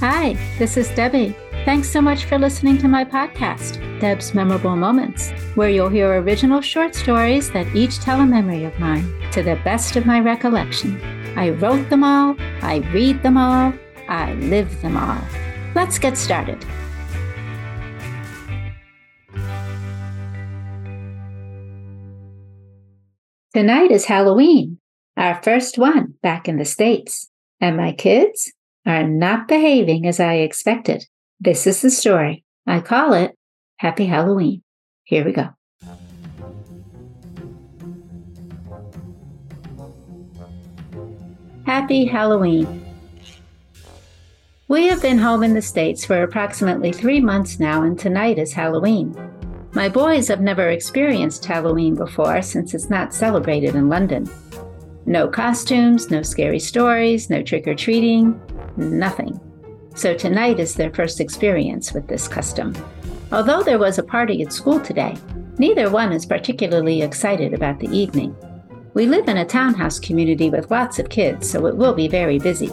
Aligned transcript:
Hi, 0.00 0.32
this 0.58 0.78
is 0.78 0.88
Debbie. 0.92 1.36
Thanks 1.66 1.90
so 1.90 2.00
much 2.00 2.24
for 2.24 2.38
listening 2.38 2.78
to 2.78 2.88
my 2.88 3.04
podcast, 3.04 4.00
Deb's 4.00 4.32
Memorable 4.32 4.74
Moments, 4.74 5.30
where 5.56 5.68
you'll 5.68 5.90
hear 5.90 6.22
original 6.22 6.62
short 6.62 6.94
stories 6.94 7.50
that 7.50 7.76
each 7.76 7.98
tell 7.98 8.22
a 8.22 8.24
memory 8.24 8.64
of 8.64 8.78
mine 8.78 9.04
to 9.32 9.42
the 9.42 9.60
best 9.62 9.96
of 9.96 10.06
my 10.06 10.18
recollection. 10.18 10.98
I 11.36 11.50
wrote 11.50 11.90
them 11.90 12.02
all, 12.02 12.34
I 12.62 12.76
read 12.94 13.22
them 13.22 13.36
all, 13.36 13.74
I 14.08 14.32
live 14.36 14.80
them 14.80 14.96
all. 14.96 15.20
Let's 15.74 15.98
get 15.98 16.16
started. 16.16 16.64
Tonight 23.52 23.90
is 23.90 24.06
Halloween, 24.06 24.78
our 25.18 25.42
first 25.42 25.76
one 25.76 26.14
back 26.22 26.48
in 26.48 26.56
the 26.56 26.64
States, 26.64 27.28
and 27.60 27.76
my 27.76 27.92
kids 27.92 28.50
are 28.86 29.06
not 29.06 29.48
behaving 29.48 30.06
as 30.06 30.20
I 30.20 30.34
expected. 30.34 31.06
This 31.38 31.66
is 31.66 31.82
the 31.82 31.90
story. 31.90 32.44
I 32.66 32.80
call 32.80 33.12
it 33.12 33.36
Happy 33.78 34.06
Halloween. 34.06 34.62
Here 35.04 35.24
we 35.24 35.32
go. 35.32 35.50
Happy 41.66 42.04
Halloween. 42.04 42.84
We 44.68 44.86
have 44.86 45.02
been 45.02 45.18
home 45.18 45.42
in 45.42 45.54
the 45.54 45.62
States 45.62 46.04
for 46.04 46.22
approximately 46.22 46.92
three 46.92 47.20
months 47.20 47.58
now, 47.58 47.82
and 47.82 47.98
tonight 47.98 48.38
is 48.38 48.52
Halloween. 48.52 49.16
My 49.72 49.88
boys 49.88 50.28
have 50.28 50.40
never 50.40 50.68
experienced 50.68 51.44
Halloween 51.44 51.94
before 51.94 52.42
since 52.42 52.74
it's 52.74 52.90
not 52.90 53.14
celebrated 53.14 53.74
in 53.74 53.88
London. 53.88 54.28
No 55.06 55.28
costumes, 55.28 56.10
no 56.10 56.22
scary 56.22 56.58
stories, 56.58 57.30
no 57.30 57.42
trick 57.42 57.66
or 57.66 57.74
treating, 57.74 58.40
nothing. 58.76 59.40
So 59.94 60.14
tonight 60.14 60.60
is 60.60 60.74
their 60.74 60.92
first 60.92 61.20
experience 61.20 61.92
with 61.92 62.06
this 62.06 62.28
custom. 62.28 62.74
Although 63.32 63.62
there 63.62 63.78
was 63.78 63.98
a 63.98 64.02
party 64.02 64.42
at 64.42 64.52
school 64.52 64.80
today, 64.80 65.16
neither 65.58 65.90
one 65.90 66.12
is 66.12 66.26
particularly 66.26 67.02
excited 67.02 67.54
about 67.54 67.78
the 67.80 67.88
evening. 67.88 68.36
We 68.94 69.06
live 69.06 69.28
in 69.28 69.36
a 69.38 69.44
townhouse 69.44 70.00
community 70.00 70.50
with 70.50 70.70
lots 70.70 70.98
of 70.98 71.08
kids, 71.08 71.48
so 71.48 71.66
it 71.66 71.76
will 71.76 71.94
be 71.94 72.08
very 72.08 72.38
busy. 72.38 72.70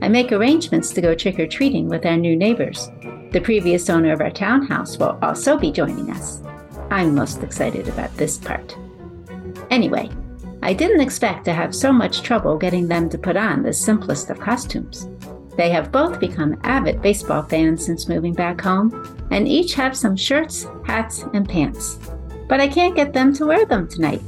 I 0.00 0.08
make 0.08 0.30
arrangements 0.30 0.90
to 0.92 1.00
go 1.00 1.14
trick 1.14 1.40
or 1.40 1.46
treating 1.46 1.88
with 1.88 2.06
our 2.06 2.16
new 2.16 2.36
neighbors. 2.36 2.90
The 3.32 3.40
previous 3.42 3.90
owner 3.90 4.12
of 4.12 4.20
our 4.20 4.30
townhouse 4.30 4.96
will 4.96 5.18
also 5.20 5.58
be 5.58 5.72
joining 5.72 6.10
us. 6.10 6.40
I'm 6.90 7.14
most 7.14 7.42
excited 7.42 7.88
about 7.88 8.16
this 8.16 8.38
part. 8.38 8.76
Anyway, 9.70 10.08
I 10.68 10.74
didn't 10.74 11.00
expect 11.00 11.46
to 11.46 11.54
have 11.54 11.74
so 11.74 11.90
much 11.90 12.20
trouble 12.20 12.58
getting 12.58 12.88
them 12.88 13.08
to 13.08 13.16
put 13.16 13.38
on 13.38 13.62
the 13.62 13.72
simplest 13.72 14.28
of 14.28 14.38
costumes. 14.38 15.08
They 15.56 15.70
have 15.70 15.90
both 15.90 16.20
become 16.20 16.60
avid 16.62 17.00
baseball 17.00 17.42
fans 17.42 17.86
since 17.86 18.06
moving 18.06 18.34
back 18.34 18.60
home, 18.60 18.92
and 19.30 19.48
each 19.48 19.72
have 19.76 19.96
some 19.96 20.14
shirts, 20.14 20.66
hats, 20.84 21.24
and 21.32 21.48
pants. 21.48 21.98
But 22.48 22.60
I 22.60 22.68
can't 22.68 22.94
get 22.94 23.14
them 23.14 23.32
to 23.32 23.46
wear 23.46 23.64
them 23.64 23.88
tonight. 23.88 24.20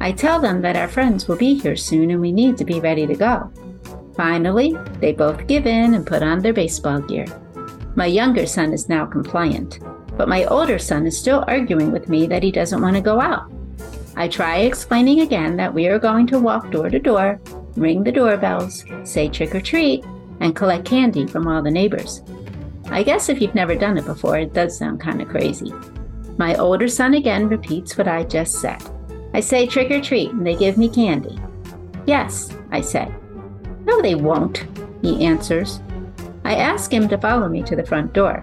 I 0.00 0.10
tell 0.10 0.40
them 0.40 0.60
that 0.62 0.74
our 0.74 0.88
friends 0.88 1.28
will 1.28 1.36
be 1.36 1.54
here 1.54 1.76
soon 1.76 2.10
and 2.10 2.20
we 2.20 2.32
need 2.32 2.58
to 2.58 2.64
be 2.64 2.80
ready 2.80 3.06
to 3.06 3.14
go. 3.14 3.52
Finally, 4.16 4.76
they 4.98 5.12
both 5.12 5.46
give 5.46 5.68
in 5.68 5.94
and 5.94 6.04
put 6.04 6.24
on 6.24 6.40
their 6.40 6.52
baseball 6.52 7.00
gear. 7.00 7.26
My 7.94 8.06
younger 8.06 8.46
son 8.46 8.72
is 8.72 8.88
now 8.88 9.06
compliant, 9.06 9.78
but 10.16 10.28
my 10.28 10.46
older 10.46 10.80
son 10.80 11.06
is 11.06 11.16
still 11.16 11.44
arguing 11.46 11.92
with 11.92 12.08
me 12.08 12.26
that 12.26 12.42
he 12.42 12.50
doesn't 12.50 12.82
want 12.82 12.96
to 12.96 13.00
go 13.00 13.20
out. 13.20 13.48
I 14.16 14.28
try 14.28 14.58
explaining 14.58 15.20
again 15.20 15.56
that 15.56 15.72
we 15.72 15.86
are 15.86 15.98
going 15.98 16.26
to 16.28 16.38
walk 16.38 16.70
door 16.70 16.90
to 16.90 16.98
door, 16.98 17.40
ring 17.76 18.02
the 18.02 18.12
doorbells, 18.12 18.84
say 19.04 19.28
trick 19.28 19.54
or 19.54 19.60
treat, 19.60 20.04
and 20.40 20.56
collect 20.56 20.84
candy 20.84 21.26
from 21.26 21.46
all 21.46 21.62
the 21.62 21.70
neighbors. 21.70 22.22
I 22.86 23.02
guess 23.02 23.28
if 23.28 23.40
you've 23.40 23.54
never 23.54 23.74
done 23.74 23.98
it 23.98 24.06
before, 24.06 24.38
it 24.38 24.52
does 24.52 24.76
sound 24.76 25.00
kind 25.00 25.22
of 25.22 25.28
crazy. 25.28 25.72
My 26.38 26.56
older 26.56 26.88
son 26.88 27.14
again 27.14 27.48
repeats 27.48 27.96
what 27.96 28.08
I 28.08 28.24
just 28.24 28.60
said. 28.60 28.82
I 29.32 29.40
say 29.40 29.66
trick 29.66 29.90
or 29.90 30.00
treat, 30.00 30.30
and 30.32 30.44
they 30.44 30.56
give 30.56 30.76
me 30.76 30.88
candy. 30.88 31.38
Yes, 32.06 32.50
I 32.72 32.80
say. 32.80 33.12
No, 33.84 34.02
they 34.02 34.16
won't, 34.16 34.66
he 35.02 35.24
answers. 35.24 35.80
I 36.44 36.56
ask 36.56 36.92
him 36.92 37.08
to 37.08 37.18
follow 37.18 37.48
me 37.48 37.62
to 37.62 37.76
the 37.76 37.86
front 37.86 38.12
door. 38.12 38.42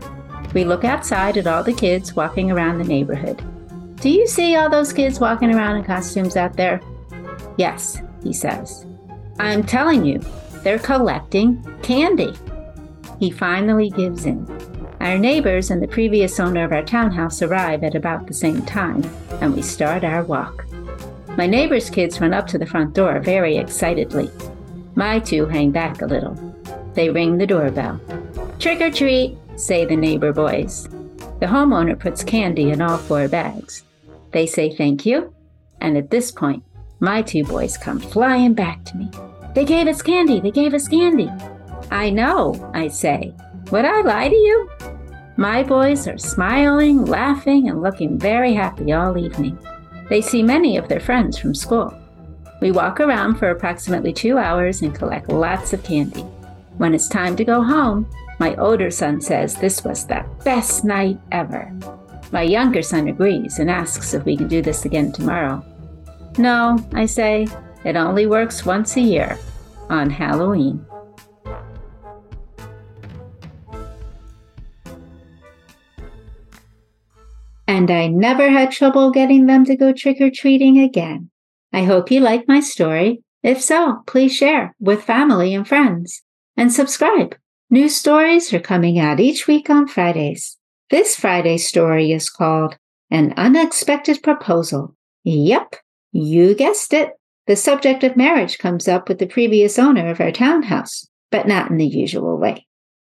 We 0.53 0.63
look 0.63 0.85
outside 0.85 1.37
at 1.37 1.47
all 1.47 1.63
the 1.63 1.73
kids 1.73 2.15
walking 2.15 2.51
around 2.51 2.77
the 2.77 2.85
neighborhood. 2.85 3.43
Do 3.99 4.11
you 4.11 4.27
see 4.27 4.55
all 4.55 4.69
those 4.69 4.93
kids 4.93 5.19
walking 5.19 5.51
around 5.51 5.77
in 5.77 5.83
costumes 5.83 6.37
out 6.37 6.55
there? 6.55 6.79
Yes, 7.57 7.99
he 8.21 8.31
says. 8.31 8.85
I'm 9.39 9.63
telling 9.63 10.05
you, 10.05 10.21
they're 10.61 10.77
collecting 10.77 11.63
candy. 11.81 12.33
He 13.19 13.31
finally 13.31 13.89
gives 13.89 14.25
in. 14.25 14.45
Our 14.99 15.17
neighbors 15.17 15.71
and 15.71 15.81
the 15.81 15.87
previous 15.87 16.39
owner 16.39 16.63
of 16.63 16.73
our 16.73 16.83
townhouse 16.83 17.41
arrive 17.41 17.83
at 17.83 17.95
about 17.95 18.27
the 18.27 18.35
same 18.35 18.61
time, 18.63 19.03
and 19.41 19.55
we 19.55 19.63
start 19.63 20.03
our 20.03 20.23
walk. 20.23 20.65
My 21.35 21.47
neighbor's 21.47 21.89
kids 21.89 22.21
run 22.21 22.33
up 22.33 22.45
to 22.47 22.59
the 22.59 22.67
front 22.67 22.93
door 22.93 23.19
very 23.19 23.57
excitedly. 23.57 24.29
My 24.93 25.17
two 25.19 25.47
hang 25.47 25.71
back 25.71 26.03
a 26.03 26.05
little. 26.05 26.35
They 26.93 27.09
ring 27.09 27.39
the 27.39 27.47
doorbell. 27.47 27.99
Trick 28.59 28.79
or 28.79 28.91
treat, 28.91 29.37
say 29.55 29.85
the 29.85 29.95
neighbor 29.95 30.33
boys. 30.33 30.87
The 31.39 31.47
homeowner 31.47 31.99
puts 31.99 32.23
candy 32.23 32.69
in 32.69 32.81
all 32.81 32.97
four 32.97 33.27
bags. 33.27 33.83
They 34.37 34.45
say 34.45 34.69
thank 34.69 35.03
you, 35.03 35.33
and 35.81 35.97
at 35.97 36.11
this 36.11 36.31
point, 36.31 36.61
my 36.99 37.23
two 37.23 37.43
boys 37.43 37.75
come 37.75 37.99
flying 37.99 38.53
back 38.53 38.85
to 38.85 38.95
me. 38.95 39.09
They 39.55 39.65
gave 39.65 39.87
us 39.87 40.03
candy, 40.03 40.39
they 40.39 40.51
gave 40.51 40.75
us 40.75 40.87
candy. 40.87 41.27
I 41.89 42.11
know, 42.11 42.69
I 42.75 42.89
say. 42.89 43.33
Would 43.71 43.83
I 43.83 44.01
lie 44.01 44.29
to 44.29 44.35
you? 44.35 44.69
My 45.37 45.63
boys 45.63 46.07
are 46.07 46.19
smiling, 46.19 47.03
laughing, 47.05 47.67
and 47.67 47.81
looking 47.81 48.19
very 48.19 48.53
happy 48.53 48.93
all 48.93 49.17
evening. 49.17 49.57
They 50.07 50.21
see 50.21 50.43
many 50.43 50.77
of 50.77 50.87
their 50.87 50.99
friends 50.99 51.39
from 51.39 51.55
school. 51.55 51.91
We 52.61 52.69
walk 52.69 52.99
around 52.99 53.39
for 53.39 53.49
approximately 53.49 54.13
two 54.13 54.37
hours 54.37 54.83
and 54.83 54.93
collect 54.93 55.29
lots 55.29 55.73
of 55.73 55.83
candy. 55.83 56.21
When 56.77 56.93
it's 56.93 57.07
time 57.07 57.35
to 57.37 57.43
go 57.43 57.63
home, 57.63 58.07
my 58.37 58.55
older 58.57 58.91
son 58.91 59.19
says 59.19 59.55
this 59.55 59.83
was 59.83 60.05
the 60.05 60.23
best 60.43 60.83
night 60.83 61.17
ever. 61.31 61.73
My 62.31 62.41
younger 62.41 62.81
son 62.81 63.07
agrees 63.07 63.59
and 63.59 63.71
asks 63.71 64.13
if 64.13 64.25
we 64.25 64.35
can 64.35 64.47
do 64.47 64.61
this 64.61 64.85
again 64.85 65.11
tomorrow. 65.11 65.63
No, 66.37 66.77
I 66.93 67.05
say, 67.05 67.47
it 67.85 67.95
only 67.95 68.27
works 68.27 68.65
once 68.65 68.97
a 68.97 69.01
year, 69.01 69.39
on 69.89 70.09
Halloween. 70.09 70.85
And 77.67 77.89
I 77.91 78.07
never 78.07 78.49
had 78.49 78.71
trouble 78.71 79.11
getting 79.11 79.45
them 79.45 79.63
to 79.65 79.75
go 79.75 79.93
trick 79.93 80.19
or 80.19 80.29
treating 80.29 80.79
again. 80.79 81.29
I 81.71 81.83
hope 81.83 82.11
you 82.11 82.19
like 82.19 82.47
my 82.47 82.59
story. 82.59 83.23
If 83.43 83.61
so, 83.61 84.03
please 84.05 84.35
share 84.35 84.75
with 84.79 85.03
family 85.03 85.53
and 85.53 85.67
friends 85.67 86.23
and 86.57 86.73
subscribe. 86.73 87.35
New 87.69 87.87
stories 87.87 88.53
are 88.53 88.59
coming 88.59 88.99
out 88.99 89.19
each 89.19 89.47
week 89.47 89.69
on 89.69 89.87
Fridays. 89.87 90.56
This 90.89 91.17
Friday's 91.17 91.67
story 91.67 92.13
is 92.13 92.29
called 92.29 92.77
An 93.11 93.33
Unexpected 93.35 94.23
Proposal. 94.23 94.95
Yep, 95.25 95.75
you 96.13 96.55
guessed 96.55 96.93
it. 96.93 97.11
The 97.45 97.57
subject 97.57 98.05
of 98.05 98.15
marriage 98.15 98.57
comes 98.57 98.87
up 98.87 99.09
with 99.09 99.19
the 99.19 99.27
previous 99.27 99.77
owner 99.77 100.09
of 100.09 100.21
our 100.21 100.31
townhouse, 100.31 101.05
but 101.29 101.45
not 101.45 101.69
in 101.69 101.75
the 101.75 101.85
usual 101.85 102.37
way. 102.37 102.65